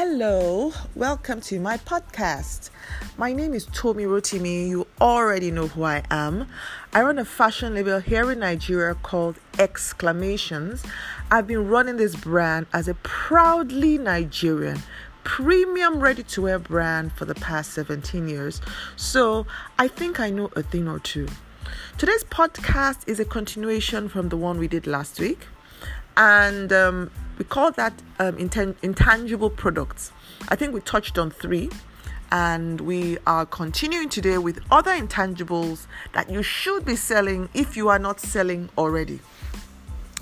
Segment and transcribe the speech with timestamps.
[0.00, 2.70] Hello, welcome to my podcast.
[3.16, 4.68] My name is Tomi Rotimi.
[4.68, 6.46] You already know who I am.
[6.92, 10.84] I run a fashion label here in Nigeria called Exclamations.
[11.32, 14.78] I've been running this brand as a proudly Nigerian
[15.24, 18.60] premium ready to wear brand for the past 17 years.
[18.94, 19.48] So
[19.80, 21.26] I think I know a thing or two.
[21.98, 25.48] Today's podcast is a continuation from the one we did last week.
[26.18, 30.10] And um, we call that um, intangible products.
[30.48, 31.70] I think we touched on three,
[32.32, 37.88] and we are continuing today with other intangibles that you should be selling if you
[37.88, 39.20] are not selling already.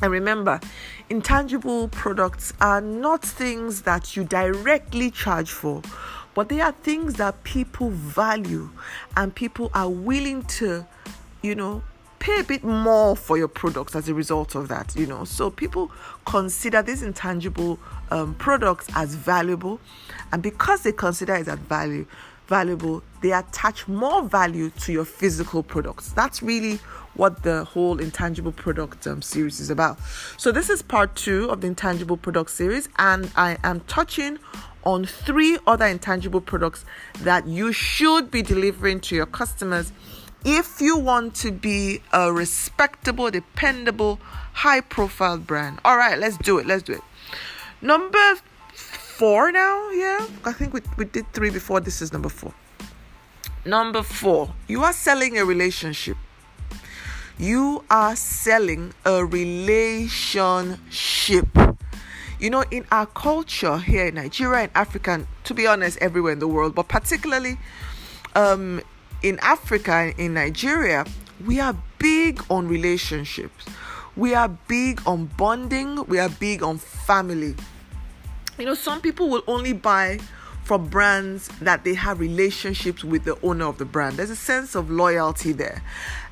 [0.02, 0.60] And remember,
[1.08, 5.80] intangible products are not things that you directly charge for,
[6.34, 8.68] but they are things that people value
[9.16, 10.86] and people are willing to,
[11.40, 11.82] you know,
[12.18, 15.24] pay a bit more for your products as a result of that, you know.
[15.24, 15.90] So people
[16.24, 17.78] consider these intangible
[18.10, 19.80] um, products as valuable,
[20.32, 22.06] and because they consider it as value
[22.46, 26.12] valuable, they attach more value to your physical products.
[26.12, 26.78] That's really
[27.14, 29.98] what the whole intangible product um, series is about.
[30.36, 34.38] So this is part two of the intangible product series, and I am touching
[34.84, 36.84] on three other intangible products
[37.20, 39.92] that you should be delivering to your customers
[40.46, 44.20] if you want to be a respectable, dependable,
[44.52, 45.80] high profile brand.
[45.84, 46.66] All right, let's do it.
[46.66, 47.02] Let's do it.
[47.82, 48.36] Number
[48.72, 50.24] four now, yeah.
[50.44, 51.80] I think we, we did three before.
[51.80, 52.54] This is number four.
[53.64, 56.16] Number four, you are selling a relationship.
[57.38, 61.48] You are selling a relationship.
[62.38, 66.34] You know, in our culture here in Nigeria and Africa, and to be honest, everywhere
[66.34, 67.58] in the world, but particularly
[68.36, 68.80] um,
[69.22, 71.04] in Africa, in Nigeria,
[71.44, 73.64] we are big on relationships.
[74.16, 76.04] We are big on bonding.
[76.06, 77.54] We are big on family.
[78.58, 80.18] You know, some people will only buy
[80.64, 84.16] from brands that they have relationships with the owner of the brand.
[84.16, 85.82] There's a sense of loyalty there.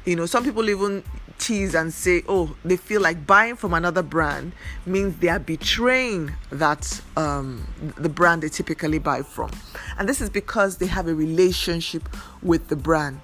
[0.04, 1.04] You know, some people even
[1.38, 4.52] tease and say, oh, they feel like buying from another brand
[4.86, 9.50] means they are betraying that um, the brand they typically buy from.
[9.98, 12.08] And this is because they have a relationship
[12.42, 13.20] with the brand.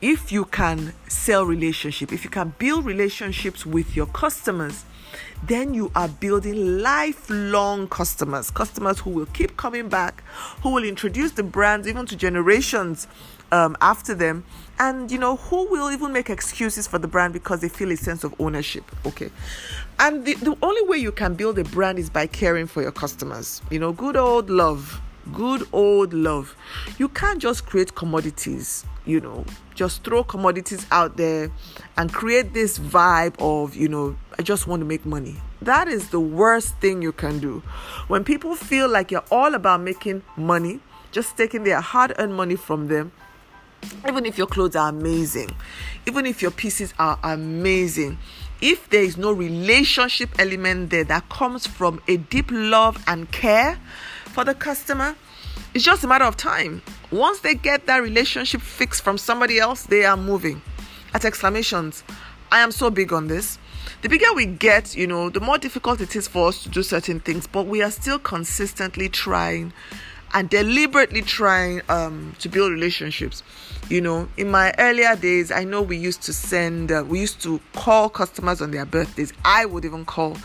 [0.00, 4.84] If you can sell relationship, if you can build relationships with your customers,
[5.42, 10.22] then you are building lifelong customers, customers who will keep coming back,
[10.62, 13.06] who will introduce the brands even to generations
[13.52, 14.44] um, after them,
[14.78, 17.96] and you know who will even make excuses for the brand because they feel a
[17.96, 18.84] sense of ownership.
[19.06, 19.30] Okay,
[19.98, 22.92] and the, the only way you can build a brand is by caring for your
[22.92, 23.62] customers.
[23.70, 25.00] You know, good old love,
[25.32, 26.54] good old love.
[26.98, 28.84] You can't just create commodities.
[29.04, 31.50] You know, just throw commodities out there
[31.96, 35.36] and create this vibe of you know I just want to make money.
[35.62, 37.60] That is the worst thing you can do.
[38.06, 42.54] When people feel like you're all about making money, just taking their hard earned money
[42.54, 43.12] from them
[44.06, 45.50] even if your clothes are amazing,
[46.06, 48.18] even if your pieces are amazing,
[48.60, 53.78] if there is no relationship element there that comes from a deep love and care
[54.32, 55.14] for the customer,
[55.74, 56.82] it's just a matter of time.
[57.10, 60.60] Once they get that relationship fixed from somebody else, they are moving.
[61.14, 62.02] At exclamations,
[62.50, 63.58] I am so big on this.
[64.02, 66.82] The bigger we get, you know, the more difficult it is for us to do
[66.82, 69.72] certain things, but we are still consistently trying
[70.34, 73.42] and deliberately trying um, to build relationships.
[73.88, 77.42] You know, in my earlier days, I know we used to send, uh, we used
[77.42, 79.32] to call customers on their birthdays.
[79.44, 80.36] I would even call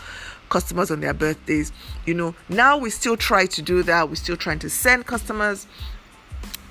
[0.48, 1.72] customers on their birthdays.
[2.06, 4.08] You know, now we still try to do that.
[4.08, 5.66] We're still trying to send customers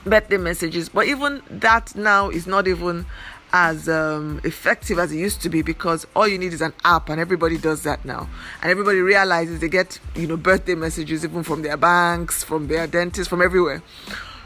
[0.06, 3.06] birthday messages, but even that now is not even
[3.54, 7.08] as um, effective as it used to be because all you need is an app
[7.10, 8.28] and everybody does that now.
[8.62, 12.88] And everybody realizes they get you know birthday messages even from their banks from their
[12.88, 13.84] dentists from everywhere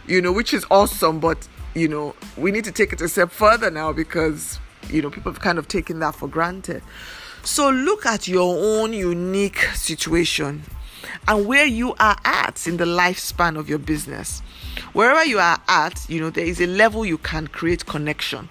[0.08, 1.20] you know which is awesome.
[1.20, 4.60] But you know we need to take it a step further now because
[4.90, 6.84] you know people have kind of taken that for granted.
[7.44, 10.64] So look at your own unique situation
[11.30, 14.42] and where you are at in the lifespan of your business.
[14.92, 18.50] Wherever you are at you know there is a level you can create connection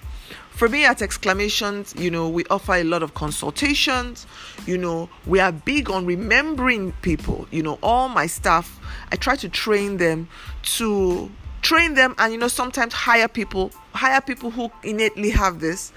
[0.51, 4.27] for me at exclamations you know we offer a lot of consultations.
[4.67, 7.47] You know we are big on remembering people.
[7.51, 8.81] You know all my staff
[9.13, 10.29] i try to train them
[10.63, 11.31] to
[11.63, 15.93] train them and you know sometimes hire people hire people who innately have this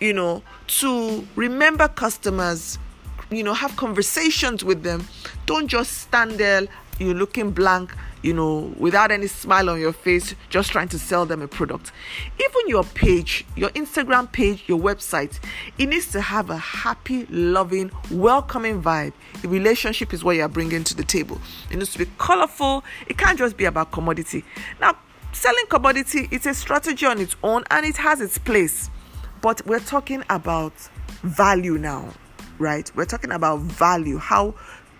[0.00, 2.78] you know to remember customers
[3.30, 5.06] you know have conversations with them.
[5.46, 6.66] Don't just stand there
[6.98, 11.26] you're looking blank you know, without any smile on your face, just trying to sell
[11.26, 11.92] them a product.
[12.38, 15.40] Even your page, your Instagram page, your website,
[15.78, 19.12] it needs to have a happy, loving, welcoming vibe.
[19.42, 21.40] The relationship is what you're bringing to the table.
[21.70, 22.84] It needs to be colorful.
[23.06, 24.44] It can't just be about commodity.
[24.80, 24.96] Now,
[25.32, 28.90] selling commodity, it's a strategy on its own and it has its place.
[29.40, 30.72] But we're talking about
[31.22, 32.12] value now,
[32.58, 32.90] right?
[32.94, 34.54] We're talking about value, how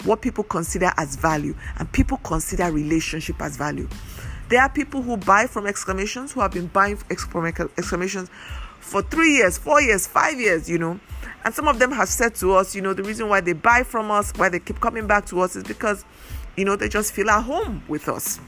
[0.05, 3.89] what people consider as value, and people consider relationship as value.
[4.49, 8.29] There are people who buy from exclamations who have been buying exclamations
[8.81, 11.01] for three years, four years, five years, you know.
[11.45, 13.83] And some of them have said to us, you know, the reason why they buy
[13.83, 16.05] from us, why they keep coming back to us is because,
[16.57, 18.39] you know, they just feel at home with us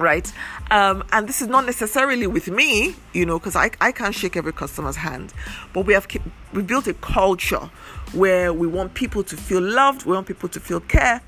[0.00, 0.32] right?
[0.70, 4.36] Um, and this is not necessarily with me you know because I, I can't shake
[4.36, 5.32] every customer's hand
[5.72, 6.06] but we have
[6.52, 7.70] we built a culture
[8.12, 11.22] where we want people to feel loved we want people to feel care.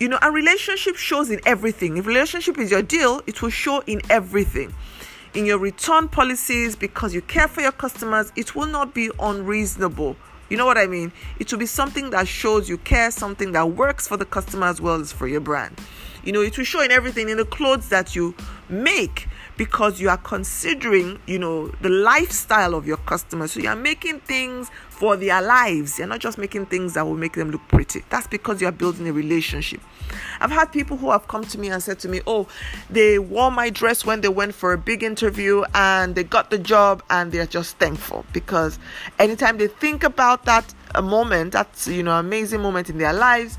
[0.00, 1.96] You know and relationship shows in everything.
[1.96, 4.74] If relationship is your deal it will show in everything.
[5.34, 10.16] In your return policies because you care for your customers it will not be unreasonable.
[10.50, 11.10] You know what I mean?
[11.40, 14.80] It will be something that shows you care, something that works for the customer as
[14.80, 15.80] well as for your brand.
[16.24, 18.34] You know, it will show in everything in the clothes that you
[18.68, 23.52] make because you are considering, you know, the lifestyle of your customers.
[23.52, 25.98] So you are making things for their lives.
[25.98, 28.02] You're not just making things that will make them look pretty.
[28.10, 29.80] That's because you are building a relationship.
[30.40, 32.48] I've had people who have come to me and said to me, Oh,
[32.90, 36.58] they wore my dress when they went for a big interview and they got the
[36.58, 38.78] job and they're just thankful because
[39.18, 43.58] anytime they think about that a moment, that's you know, amazing moment in their lives,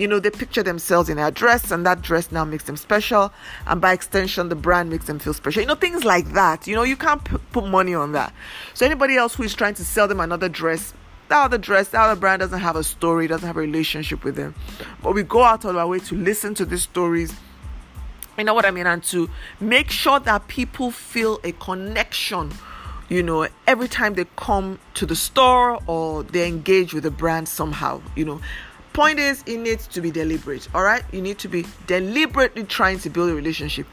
[0.00, 3.32] you know, they picture themselves in a dress, and that dress now makes them special.
[3.66, 5.60] And by extension, the brand makes them feel special.
[5.60, 6.66] You know, things like that.
[6.66, 8.32] You know, you can't p- put money on that.
[8.72, 10.94] So, anybody else who is trying to sell them another dress,
[11.28, 14.36] that other dress, that other brand doesn't have a story, doesn't have a relationship with
[14.36, 14.54] them.
[15.02, 17.34] But we go out of our way to listen to these stories.
[18.38, 18.86] You know what I mean?
[18.86, 19.28] And to
[19.60, 22.52] make sure that people feel a connection
[23.08, 27.48] you know, every time they come to the store or they engage with the brand
[27.48, 28.40] somehow, you know
[28.92, 31.04] point is it needs to be deliberate all right?
[31.12, 33.86] You need to be deliberately trying to build a relationship.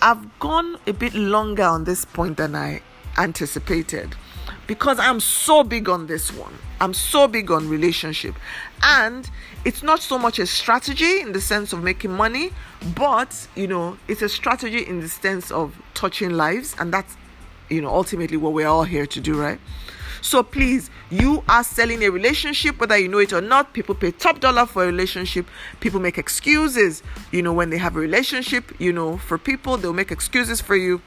[0.00, 2.82] I've gone a bit longer on this point than i
[3.18, 4.16] anticipated
[4.66, 6.54] because i'm so big on this one.
[6.80, 8.34] I'm so big on relationship.
[8.82, 9.30] And
[9.64, 12.50] it's not so much a strategy in the sense of making money
[12.96, 16.74] but you know it's a strategy in the sense of touching lives.
[16.78, 17.16] And that's
[17.68, 19.60] you know ultimately what we're all here to do right
[20.22, 23.72] so please, you are selling a relationship, whether you know it or not.
[23.72, 25.46] People pay top dollar for a relationship.
[25.80, 27.02] People make excuses,
[27.32, 30.76] you know, when they have a relationship, you know, for people, they'll make excuses for
[30.76, 31.02] you.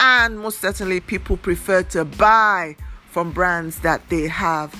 [0.00, 2.76] And most certainly, people prefer to buy
[3.08, 4.74] from brands that they have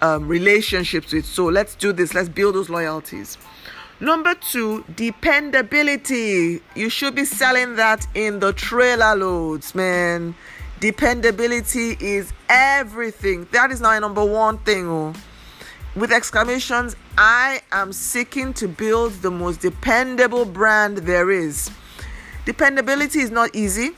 [0.00, 1.26] um, relationships with.
[1.26, 2.14] So let's do this.
[2.14, 3.38] Let's build those loyalties.
[3.98, 6.60] Number two, dependability.
[6.74, 10.34] You should be selling that in the trailer loads, man.
[10.82, 13.46] Dependability is everything.
[13.52, 14.88] That is my number one thing.
[14.88, 15.12] Oh.
[15.94, 21.70] With exclamations, I am seeking to build the most dependable brand there is.
[22.46, 23.90] Dependability is not easy.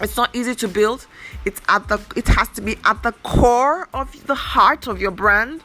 [0.00, 1.08] It's not easy to build.
[1.44, 5.10] It's at the it has to be at the core of the heart of your
[5.10, 5.60] brand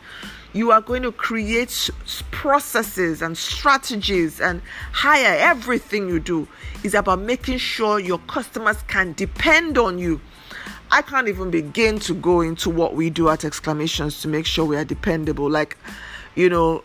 [0.56, 1.90] you are going to create
[2.32, 4.62] processes and strategies and
[4.94, 6.48] hire everything you do
[6.82, 10.22] is about making sure your customers can depend on you.
[10.92, 14.64] I can't even begin to go into what we do at exclamations to make sure
[14.64, 15.50] we are dependable.
[15.50, 15.78] Like
[16.36, 16.84] you know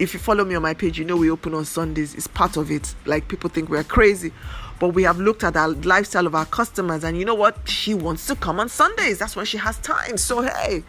[0.00, 2.16] if you follow me on my page you know we open on sundays.
[2.16, 2.92] It's part of it.
[3.06, 4.32] Like people think we're crazy
[4.80, 7.68] but we have looked at the lifestyle of our customers and you know what?
[7.68, 9.20] She wants to come on sundays.
[9.20, 10.16] That's when she has time.
[10.16, 10.82] So hey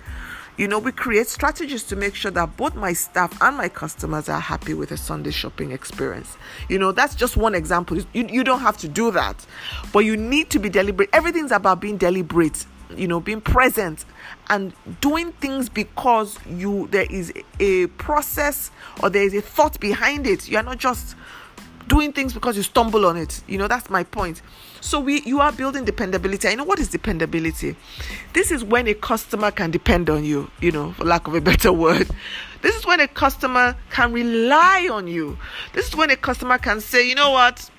[0.57, 4.29] you know, we create strategies to make sure that both my staff and my customers
[4.29, 6.37] are happy with a Sunday shopping experience.
[6.69, 7.97] You know, that's just one example.
[7.97, 9.45] You, you don't have to do that,
[9.91, 11.09] but you need to be deliberate.
[11.11, 14.05] Everything's about being deliberate, you know, being present
[14.49, 18.69] and doing things because you there is a process
[19.01, 20.47] or there is a thought behind it.
[20.47, 21.15] You are not just
[21.87, 23.41] doing things because you stumble on it.
[23.47, 24.41] You know, that's my point.
[24.83, 26.49] So we you are building dependability.
[26.49, 27.77] I know what is dependability.
[28.33, 31.41] This is when a customer can depend on you, you know, for lack of a
[31.51, 32.09] better word.
[32.61, 35.37] This is when a customer can rely on you.
[35.71, 37.69] This is when a customer can say, you know what?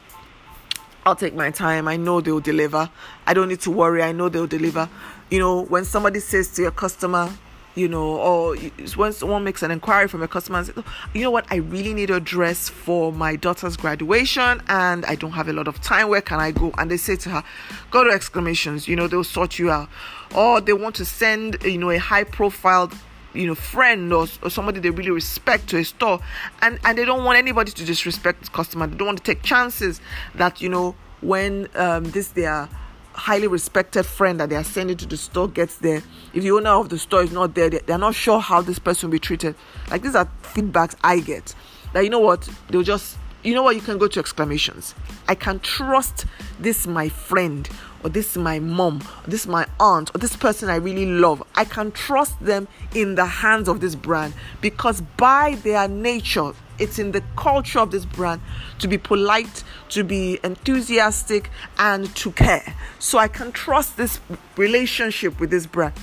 [1.04, 1.88] I'll take my time.
[1.88, 2.88] I know they'll deliver.
[3.26, 4.02] I don't need to worry.
[4.02, 4.88] I know they'll deliver.
[5.30, 7.30] You know, when somebody says to your customer,
[7.74, 8.56] you know, or
[8.96, 11.92] when someone makes an inquiry from a customer and says, you know what, I really
[11.92, 16.08] need a dress for my daughter's graduation and I don't have a lot of time,
[16.08, 16.72] where can I go?
[16.78, 17.44] And they say to her,
[17.90, 19.88] go to exclamations, you know, they'll sort you out.
[20.34, 22.90] Or they want to send, you know, a high profile
[23.34, 26.20] you know friend or, or somebody they really respect to a store.
[26.62, 28.86] And and they don't want anybody to disrespect the customer.
[28.86, 30.00] They don't want to take chances
[30.36, 32.68] that you know when um, this their
[33.14, 36.02] highly respected friend that they are sending to the store gets there.
[36.32, 39.08] If the owner of the store is not there they're not sure how this person
[39.08, 39.54] will be treated.
[39.90, 41.54] Like these are feedbacks i get.
[41.92, 42.48] That you know what?
[42.68, 43.76] They'll just you know what?
[43.76, 44.94] You can go to exclamations.
[45.28, 46.24] I can trust
[46.58, 47.68] this my friend
[48.04, 51.42] or this my mom, or this my aunt, or this person I really love.
[51.54, 56.98] I can trust them in the hands of this brand because by their nature, it's
[56.98, 58.40] in the culture of this brand
[58.78, 62.74] to be polite, to be enthusiastic, and to care.
[62.98, 64.20] So I can trust this
[64.56, 65.94] relationship with this brand.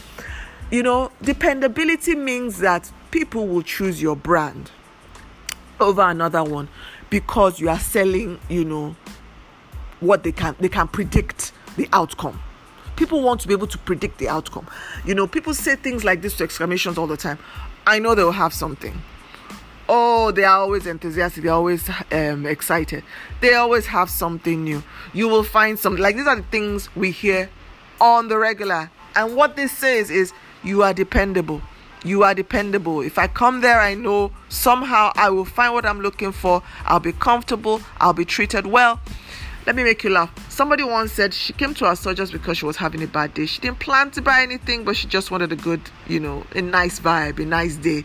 [0.69, 4.71] You know, dependability means that people will choose your brand
[5.79, 6.69] over another one
[7.09, 8.95] because you are selling, you know,
[9.99, 12.41] what they can they can predict the outcome.
[12.95, 14.67] People want to be able to predict the outcome.
[15.05, 17.39] You know, people say things like this to exclamations all the time.
[17.85, 19.01] I know they'll have something.
[19.89, 21.43] Oh, they are always enthusiastic.
[21.43, 23.03] They're always um, excited.
[23.41, 24.83] They always have something new.
[25.13, 27.49] You will find some like these are the things we hear
[27.99, 28.89] on the regular.
[29.15, 30.33] And what this says is
[30.63, 31.61] you are dependable.
[32.03, 33.01] You are dependable.
[33.01, 36.63] If I come there, I know somehow I will find what I'm looking for.
[36.85, 37.81] I'll be comfortable.
[37.99, 38.99] I'll be treated well.
[39.67, 40.33] Let me make you laugh.
[40.49, 43.35] Somebody once said she came to our store just because she was having a bad
[43.35, 43.45] day.
[43.45, 46.61] She didn't plan to buy anything, but she just wanted a good, you know, a
[46.61, 48.03] nice vibe, a nice day.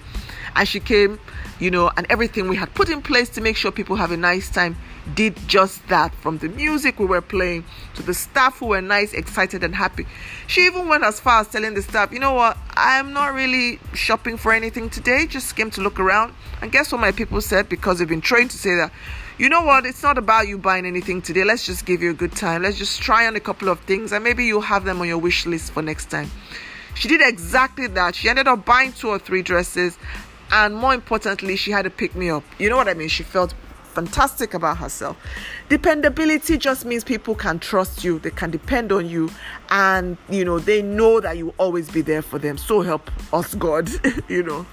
[0.56, 1.20] And she came,
[1.60, 4.16] you know, and everything we had put in place to make sure people have a
[4.16, 4.76] nice time
[5.14, 6.14] did just that.
[6.16, 10.06] From the music we were playing to the staff who were nice, excited, and happy.
[10.46, 13.78] She even went as far as telling the staff, you know what, I'm not really
[13.94, 16.34] shopping for anything today, just came to look around.
[16.60, 17.68] And guess what my people said?
[17.68, 18.90] Because they've been trained to say that
[19.38, 19.84] you know what?
[19.84, 21.44] It's not about you buying anything today.
[21.44, 22.62] Let's just give you a good time.
[22.62, 25.18] Let's just try on a couple of things and maybe you'll have them on your
[25.18, 26.30] wish list for next time.
[26.94, 28.14] She did exactly that.
[28.14, 29.98] She ended up buying two or three dresses
[30.50, 32.44] and more importantly, she had to pick me up.
[32.58, 33.08] You know what I mean?
[33.08, 33.54] She felt
[33.96, 35.16] fantastic about herself.
[35.70, 39.30] Dependability just means people can trust you, they can depend on you,
[39.70, 42.58] and you know, they know that you will always be there for them.
[42.58, 43.88] So help us, God,
[44.28, 44.66] you know.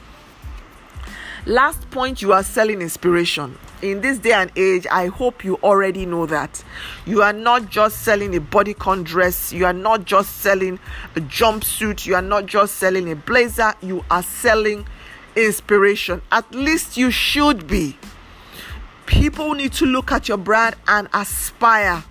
[1.45, 3.57] Last point, you are selling inspiration.
[3.81, 6.63] In this day and age, I hope you already know that.
[7.05, 10.79] You are not just selling a bodycon dress, you are not just selling
[11.15, 14.85] a jumpsuit, you are not just selling a blazer, you are selling
[15.35, 16.21] inspiration.
[16.31, 17.97] At least you should be.
[19.05, 22.03] People need to look at your brand and aspire.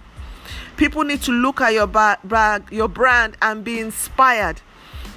[0.77, 4.61] People need to look at your, ba- your brand and be inspired.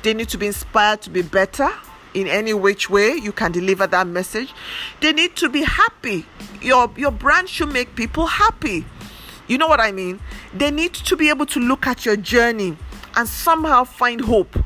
[0.04, 1.70] They need to be inspired to be better
[2.14, 4.54] in any which way you can deliver that message.
[5.02, 6.26] They need to be happy.
[6.62, 8.86] Your your brand should make people happy.
[9.48, 10.20] You know what I mean?
[10.54, 12.78] They need to be able to look at your journey
[13.16, 14.58] and somehow find hope.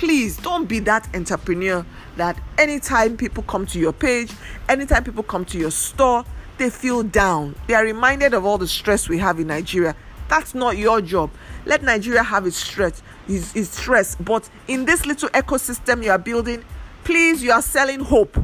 [0.00, 1.84] Please don't be that entrepreneur
[2.16, 4.32] that anytime people come to your page,
[4.66, 6.24] anytime people come to your store,
[6.56, 7.54] they feel down.
[7.66, 9.94] They are reminded of all the stress we have in Nigeria.
[10.30, 11.30] That's not your job.
[11.66, 14.14] Let Nigeria have its stress, its, its stress.
[14.14, 16.64] But in this little ecosystem you are building,
[17.04, 18.42] please, you are selling hope.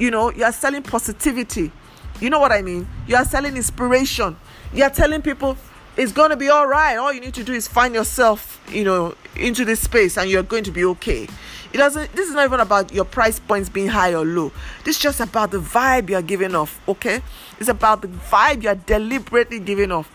[0.00, 1.70] You know, you are selling positivity.
[2.20, 2.88] You know what I mean?
[3.06, 4.36] You are selling inspiration.
[4.74, 5.56] You are telling people
[6.00, 6.96] it's going to be all right.
[6.96, 10.42] All you need to do is find yourself, you know, into this space and you're
[10.42, 11.28] going to be okay.
[11.74, 14.50] It doesn't this is not even about your price points being high or low.
[14.84, 17.20] This is just about the vibe you're giving off, okay?
[17.58, 20.10] It's about the vibe you're deliberately giving off.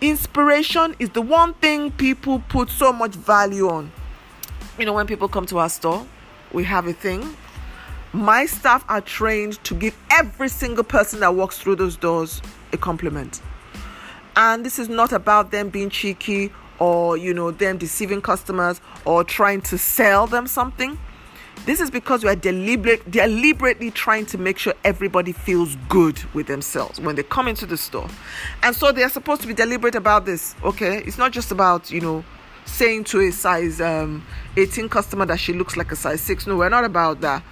[0.00, 3.92] Inspiration is the one thing people put so much value on.
[4.80, 6.04] You know, when people come to our store,
[6.52, 7.36] we have a thing.
[8.12, 12.76] My staff are trained to give every single person that walks through those doors a
[12.76, 13.40] compliment.
[14.38, 19.24] And this is not about them being cheeky or, you know, them deceiving customers or
[19.24, 20.96] trying to sell them something.
[21.66, 26.46] This is because we are deliberate, deliberately trying to make sure everybody feels good with
[26.46, 28.06] themselves when they come into the store.
[28.62, 30.98] And so they are supposed to be deliberate about this, okay?
[30.98, 32.24] It's not just about, you know,
[32.64, 34.24] saying to a size um,
[34.56, 36.46] 18 customer that she looks like a size 6.
[36.46, 37.42] No, we're not about that.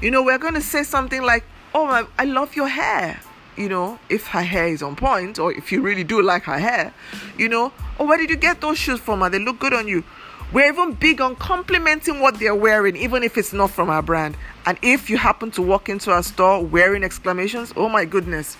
[0.00, 1.42] You know, we're going to say something like,
[1.74, 3.20] Oh, my, I love your hair.
[3.56, 6.58] You know, if her hair is on point, or if you really do like her
[6.58, 6.92] hair,
[7.38, 9.22] you know, or where did you get those shoes from?
[9.22, 10.04] Are they look good on you?
[10.52, 14.36] We're even big on complimenting what they're wearing, even if it's not from our brand.
[14.64, 18.56] And if you happen to walk into our store wearing exclamations, oh my goodness,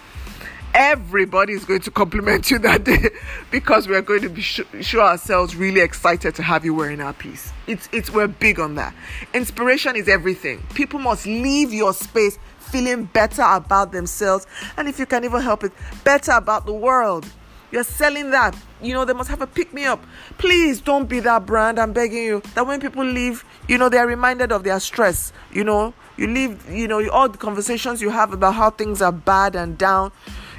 [0.74, 3.10] everybody is going to compliment you that day
[3.50, 7.12] because we're going to be sh- show ourselves really excited to have you wearing our
[7.12, 7.52] piece.
[7.66, 8.94] It's it's we're big on that.
[9.32, 10.62] Inspiration is everything.
[10.74, 14.46] People must leave your space feeling better about themselves
[14.76, 15.72] and if you can even help it,
[16.04, 17.26] better about the world.
[17.72, 18.56] You're selling that.
[18.80, 20.04] You know, they must have a pick me up.
[20.38, 21.78] Please don't be that brand.
[21.78, 22.42] I'm begging you.
[22.54, 25.32] That when people leave, you know, they're reminded of their stress.
[25.52, 29.12] You know, you leave, you know, all the conversations you have about how things are
[29.12, 30.12] bad and down.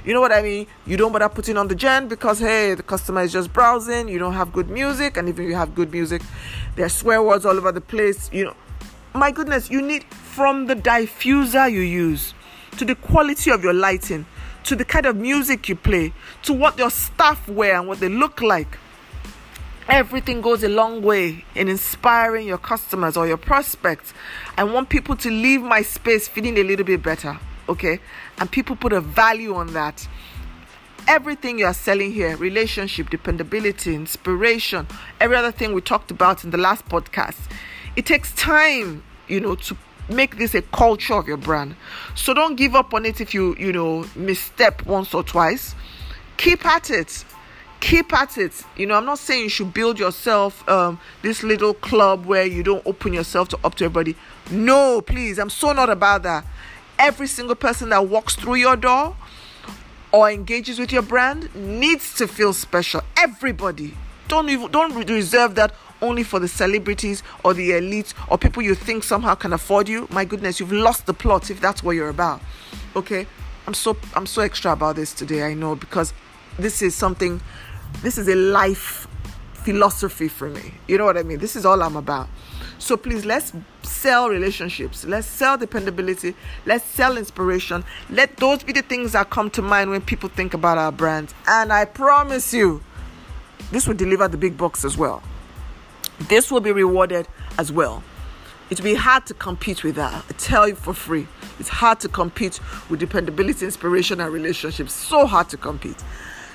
[0.03, 0.67] You know what I mean?
[0.85, 4.07] You don't bother putting on the gen because hey, the customer is just browsing.
[4.07, 6.21] You don't have good music, and even if you have good music,
[6.75, 8.29] there are swear words all over the place.
[8.31, 8.55] You know,
[9.17, 12.33] my goodness, you need from the diffuser you use
[12.77, 14.25] to the quality of your lighting
[14.63, 16.11] to the kind of music you play,
[16.43, 18.77] to what your staff wear and what they look like.
[19.87, 24.13] Everything goes a long way in inspiring your customers or your prospects.
[24.57, 28.01] I want people to leave my space feeling a little bit better, okay?
[28.39, 30.05] And people put a value on that.
[31.07, 34.85] Everything you are selling here relationship, dependability, inspiration,
[35.21, 37.37] every other thing we talked about in the last podcast
[37.97, 39.77] it takes time, you know, to
[40.09, 41.75] make this a culture of your brand.
[42.15, 45.75] So don't give up on it if you, you know, misstep once or twice.
[46.37, 47.25] Keep at it.
[47.79, 48.63] Keep at it.
[48.75, 52.63] You know, I'm not saying you should build yourself um, this little club where you
[52.63, 54.15] don't open yourself to up to everybody.
[54.49, 55.37] No, please.
[55.37, 56.45] I'm so not about that.
[56.97, 59.15] Every single person that walks through your door
[60.11, 63.01] or engages with your brand needs to feel special.
[63.17, 63.95] Everybody.
[64.27, 68.75] Don't even don't reserve that only for the celebrities or the elite or people you
[68.75, 72.09] think somehow can afford you, my goodness, you've lost the plot if that's what you're
[72.09, 72.41] about.
[72.95, 73.27] Okay?
[73.65, 76.13] I'm so I'm so extra about this today, I know, because
[76.57, 77.41] this is something
[78.01, 79.07] this is a life
[79.53, 80.73] philosophy for me.
[80.87, 81.39] You know what I mean?
[81.39, 82.29] This is all I'm about.
[82.79, 83.51] So please let's
[83.83, 85.03] sell relationships.
[85.03, 86.35] Let's sell dependability.
[86.65, 87.83] Let's sell inspiration.
[88.09, 91.33] Let those be the things that come to mind when people think about our brand.
[91.47, 92.81] And I promise you,
[93.71, 95.21] this will deliver the big bucks as well
[96.19, 98.03] this will be rewarded as well.
[98.69, 100.13] It will be hard to compete with that.
[100.13, 101.27] I tell you for free.
[101.59, 102.59] It's hard to compete
[102.89, 104.93] with dependability, inspiration, and relationships.
[104.93, 106.03] So hard to compete.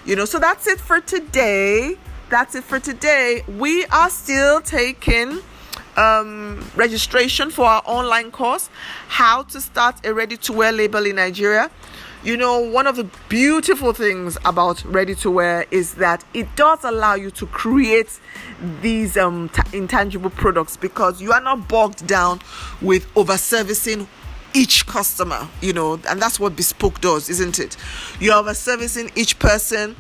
[0.05, 1.97] You know, so that's it for today.
[2.29, 3.45] That's it for today.
[3.49, 5.41] We are still taking
[5.97, 8.69] um, registration for our online course,
[9.09, 11.71] How to Start a Ready to Wear Label in Nigeria.
[12.25, 16.85] You know, one of the beautiful things about ready to wear is that it does
[16.85, 18.21] allow you to create
[18.81, 22.41] these um, t- intangible products because you are not bogged down
[22.81, 24.07] with over servicing
[24.55, 27.77] each customer, you know, and that's what bespoke does, isn't it?
[28.21, 29.97] You're over servicing each person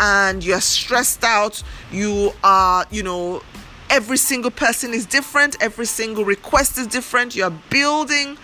[0.00, 1.62] and you're stressed out,
[1.92, 3.42] you are, you know,
[3.90, 8.38] every single person is different, every single request is different, you're building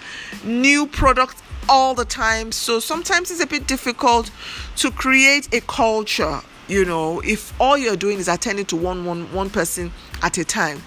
[0.45, 2.53] new products all the time.
[2.53, 4.31] So sometimes it's a bit difficult
[4.77, 9.33] to create a culture, you know, if all you're doing is attending to one one
[9.33, 10.83] one person at a time.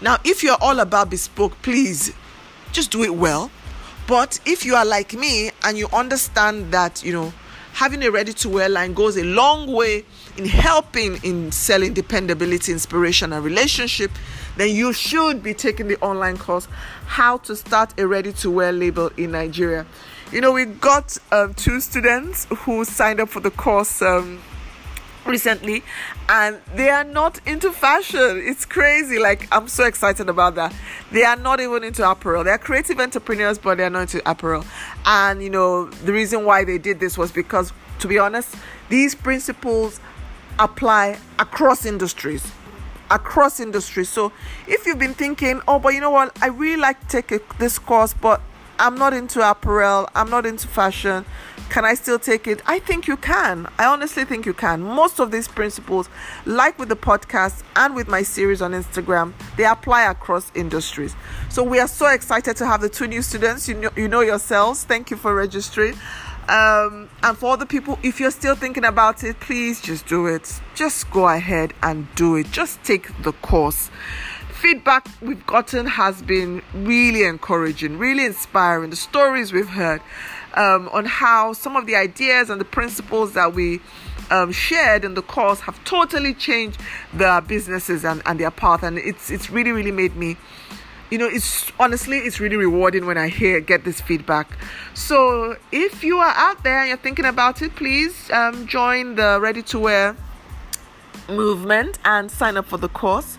[0.00, 2.12] Now, if you're all about bespoke, please
[2.72, 3.50] just do it well.
[4.06, 7.32] But if you are like me and you understand that, you know,
[7.72, 10.04] having a ready to wear line goes a long way
[10.36, 14.10] in helping in selling dependability, inspiration, and relationship,
[14.56, 16.68] then you should be taking the online course
[17.06, 19.86] How to Start a Ready to Wear Label in Nigeria.
[20.32, 24.40] You know, we got um, two students who signed up for the course um,
[25.24, 25.84] recently
[26.28, 28.42] and they are not into fashion.
[28.44, 29.20] It's crazy.
[29.20, 30.74] Like, I'm so excited about that.
[31.12, 32.42] They are not even into apparel.
[32.42, 34.64] They're creative entrepreneurs, but they're not into apparel.
[35.04, 38.56] And, you know, the reason why they did this was because, to be honest,
[38.88, 40.00] these principles
[40.58, 42.50] apply across industries
[43.08, 44.32] across industries so
[44.66, 47.78] if you've been thinking oh but you know what i really like take a, this
[47.78, 48.40] course but
[48.78, 51.24] I'm not into apparel, I'm not into fashion.
[51.70, 52.62] Can I still take it?
[52.66, 53.66] I think you can.
[53.78, 54.82] I honestly think you can.
[54.82, 56.08] Most of these principles,
[56.44, 61.16] like with the podcast and with my series on Instagram, they apply across industries.
[61.48, 63.68] So we are so excited to have the two new students.
[63.68, 64.84] You know, you know yourselves.
[64.84, 65.94] Thank you for registering.
[66.48, 70.60] Um, and for the people, if you're still thinking about it, please just do it.
[70.76, 72.52] Just go ahead and do it.
[72.52, 73.90] Just take the course
[74.56, 78.90] feedback we've gotten has been really encouraging, really inspiring.
[78.90, 80.00] The stories we've heard
[80.54, 83.80] um, on how some of the ideas and the principles that we
[84.30, 86.80] um, shared in the course have totally changed
[87.12, 90.36] their businesses and, and their path, and it's it's really really made me.
[91.10, 94.58] You know, it's honestly, it's really rewarding when I hear get this feedback.
[94.94, 99.38] So, if you are out there and you're thinking about it, please um, join the
[99.40, 100.16] Ready to Wear
[101.28, 103.38] movement and sign up for the course.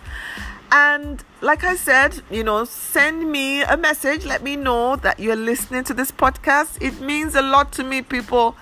[0.70, 4.26] And like I said, you know, send me a message.
[4.26, 6.82] Let me know that you're listening to this podcast.
[6.82, 8.54] It means a lot to me, people.